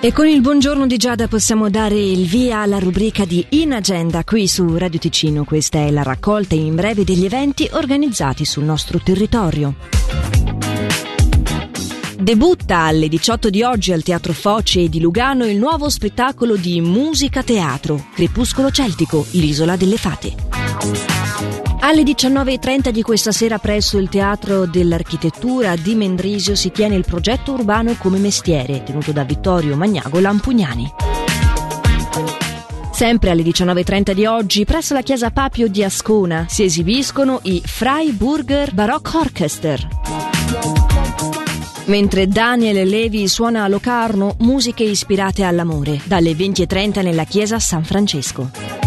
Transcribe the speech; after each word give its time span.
E 0.00 0.12
con 0.12 0.28
il 0.28 0.40
buongiorno 0.40 0.86
di 0.86 0.96
Giada 0.96 1.26
possiamo 1.26 1.68
dare 1.68 1.98
il 1.98 2.26
via 2.26 2.60
alla 2.60 2.78
rubrica 2.78 3.24
di 3.24 3.44
In 3.50 3.72
Agenda 3.72 4.22
qui 4.22 4.46
su 4.46 4.76
Radio 4.76 5.00
Ticino. 5.00 5.44
Questa 5.44 5.78
è 5.78 5.90
la 5.90 6.02
raccolta 6.02 6.54
in 6.54 6.76
breve 6.76 7.02
degli 7.02 7.24
eventi 7.24 7.68
organizzati 7.72 8.44
sul 8.44 8.62
nostro 8.62 9.00
territorio. 9.02 9.74
Debutta 12.18 12.78
alle 12.78 13.08
18 13.08 13.50
di 13.50 13.64
oggi 13.64 13.92
al 13.92 14.04
Teatro 14.04 14.32
Foce 14.32 14.88
di 14.88 15.00
Lugano 15.00 15.44
il 15.44 15.56
nuovo 15.56 15.88
spettacolo 15.88 16.54
di 16.56 16.80
musica 16.80 17.42
teatro 17.42 18.06
Crepuscolo 18.14 18.70
Celtico, 18.70 19.26
l'isola 19.32 19.74
delle 19.74 19.96
fate. 19.96 21.71
Alle 21.84 22.04
19.30 22.04 22.90
di 22.90 23.02
questa 23.02 23.32
sera 23.32 23.58
presso 23.58 23.98
il 23.98 24.08
Teatro 24.08 24.66
dell'Architettura 24.66 25.74
di 25.74 25.96
Mendrisio 25.96 26.54
si 26.54 26.70
tiene 26.70 26.94
il 26.94 27.04
progetto 27.04 27.54
urbano 27.54 27.96
come 27.98 28.18
mestiere, 28.18 28.84
tenuto 28.84 29.10
da 29.10 29.24
Vittorio 29.24 29.74
Magnago 29.74 30.20
Lampugnani. 30.20 30.94
Sempre 32.92 33.30
alle 33.30 33.42
19.30 33.42 34.12
di 34.12 34.26
oggi, 34.26 34.64
presso 34.64 34.94
la 34.94 35.02
chiesa 35.02 35.32
Papio 35.32 35.66
di 35.66 35.82
Ascona, 35.82 36.46
si 36.48 36.62
esibiscono 36.62 37.40
i 37.42 37.60
Freiburger 37.64 38.72
Baroque 38.72 39.18
Orchester. 39.18 39.88
Mentre 41.86 42.28
Daniel 42.28 42.88
Levi 42.88 43.26
suona 43.26 43.64
a 43.64 43.68
Locarno 43.68 44.36
musiche 44.38 44.84
ispirate 44.84 45.42
all'amore, 45.42 46.00
dalle 46.04 46.30
20.30 46.30 47.02
nella 47.02 47.24
chiesa 47.24 47.58
San 47.58 47.82
Francesco. 47.82 48.81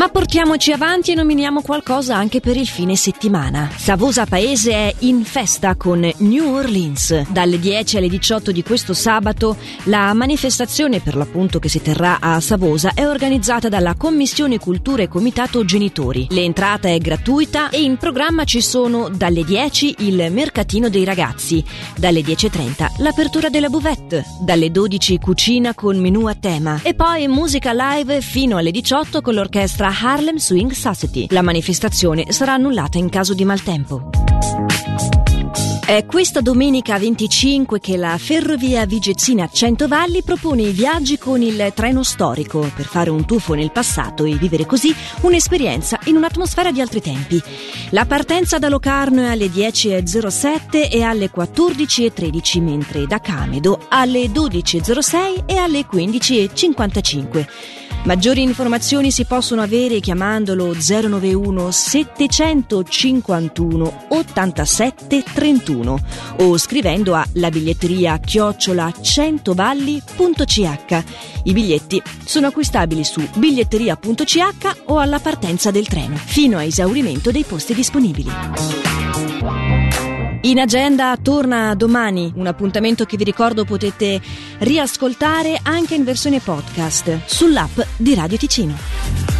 Ma 0.00 0.08
portiamoci 0.08 0.72
avanti 0.72 1.12
e 1.12 1.14
nominiamo 1.14 1.60
qualcosa 1.60 2.16
anche 2.16 2.40
per 2.40 2.56
il 2.56 2.66
fine 2.66 2.96
settimana. 2.96 3.68
Savosa 3.76 4.24
Paese 4.24 4.72
è 4.72 4.94
in 5.00 5.24
festa 5.24 5.74
con 5.74 6.10
New 6.16 6.54
Orleans. 6.54 7.28
Dalle 7.28 7.58
10 7.58 7.98
alle 7.98 8.08
18 8.08 8.50
di 8.50 8.62
questo 8.62 8.94
sabato 8.94 9.58
la 9.84 10.14
manifestazione 10.14 11.00
per 11.00 11.16
l'appunto 11.16 11.58
che 11.58 11.68
si 11.68 11.82
terrà 11.82 12.16
a 12.18 12.40
Savosa 12.40 12.92
è 12.94 13.06
organizzata 13.06 13.68
dalla 13.68 13.94
Commissione 13.94 14.58
Cultura 14.58 15.02
e 15.02 15.08
Comitato 15.08 15.66
Genitori. 15.66 16.28
L'entrata 16.30 16.88
è 16.88 16.96
gratuita 16.96 17.68
e 17.68 17.82
in 17.82 17.98
programma 17.98 18.44
ci 18.44 18.62
sono 18.62 19.10
dalle 19.10 19.44
10 19.44 19.96
il 19.98 20.32
mercatino 20.32 20.88
dei 20.88 21.04
ragazzi, 21.04 21.62
dalle 21.98 22.22
10.30 22.22 23.02
l'apertura 23.02 23.50
della 23.50 23.68
buvette, 23.68 24.24
dalle 24.40 24.70
12 24.70 25.18
cucina 25.18 25.74
con 25.74 25.98
menù 25.98 26.24
a 26.24 26.34
tema 26.34 26.80
e 26.82 26.94
poi 26.94 27.28
musica 27.28 27.72
live 27.74 28.22
fino 28.22 28.56
alle 28.56 28.70
18 28.70 29.20
con 29.20 29.34
l'orchestra 29.34 29.88
mostra 29.90 29.92
Harlem 30.08 30.36
Swing 30.36 30.70
Society. 30.70 31.26
La 31.30 31.42
manifestazione 31.42 32.32
sarà 32.32 32.54
annullata 32.54 32.98
in 32.98 33.08
caso 33.08 33.34
di 33.34 33.44
maltempo. 33.44 34.10
È 35.84 36.06
questa 36.06 36.40
domenica 36.40 36.98
25 36.98 37.80
che 37.80 37.96
la 37.96 38.16
Ferrovia 38.16 38.86
Vigezzina 38.86 39.48
Centovalli 39.52 40.22
propone 40.22 40.62
i 40.62 40.70
viaggi 40.70 41.18
con 41.18 41.42
il 41.42 41.72
treno 41.74 42.04
storico 42.04 42.70
per 42.72 42.84
fare 42.84 43.10
un 43.10 43.24
tuffo 43.24 43.54
nel 43.54 43.72
passato 43.72 44.24
e 44.24 44.36
vivere 44.36 44.66
così 44.66 44.94
un'esperienza 45.22 45.98
in 46.04 46.14
un'atmosfera 46.14 46.70
di 46.70 46.80
altri 46.80 47.00
tempi. 47.00 47.42
La 47.90 48.06
partenza 48.06 48.60
da 48.60 48.68
Locarno 48.68 49.22
è 49.22 49.30
alle 49.30 49.46
10.07 49.46 50.92
e 50.92 51.02
alle 51.02 51.32
14.13, 51.34 52.62
mentre 52.62 53.08
da 53.08 53.18
Camedo 53.18 53.86
alle 53.88 54.26
12.06 54.26 55.46
e 55.46 55.56
alle 55.56 55.80
15.55. 55.80 57.79
Maggiori 58.04 58.42
informazioni 58.42 59.10
si 59.10 59.26
possono 59.26 59.60
avere 59.60 60.00
chiamandolo 60.00 60.74
091 60.74 61.70
751 61.70 64.06
87 64.08 65.22
31 65.34 65.98
o 66.38 66.56
scrivendo 66.56 67.14
a 67.14 67.22
la 67.34 67.50
biglietteria 67.50 68.18
chiocciola 68.18 68.90
centovalli.ch. 68.98 71.02
I 71.44 71.52
biglietti 71.52 72.02
sono 72.24 72.46
acquistabili 72.46 73.04
su 73.04 73.20
biglietteria.ch 73.36 74.38
o 74.86 74.98
alla 74.98 75.18
partenza 75.18 75.70
del 75.70 75.86
treno, 75.86 76.16
fino 76.16 76.56
a 76.56 76.64
esaurimento 76.64 77.30
dei 77.30 77.44
posti 77.44 77.74
disponibili. 77.74 78.30
In 80.42 80.58
agenda 80.58 81.18
torna 81.20 81.74
domani, 81.74 82.32
un 82.34 82.46
appuntamento 82.46 83.04
che 83.04 83.18
vi 83.18 83.24
ricordo 83.24 83.66
potete 83.66 84.18
riascoltare 84.60 85.60
anche 85.62 85.94
in 85.94 86.02
versione 86.02 86.40
podcast 86.40 87.26
sull'app 87.26 87.78
di 87.98 88.14
Radio 88.14 88.38
Ticino. 88.38 89.39